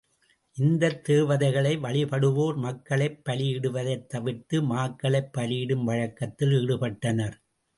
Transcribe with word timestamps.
இந்தத் 0.57 1.03
தேவதைகளை 1.03 1.77
வழிபடுவோர் 1.77 2.55
மக்களைப் 2.57 3.21
பலியிடுவதைத் 3.29 4.05
தவிர்த்து 4.05 4.61
மாக்களைப் 4.63 5.31
பலியிடும் 5.37 5.83
வழக்கத்தில் 5.83 6.51
ஈடுபட்டனர். 6.51 7.37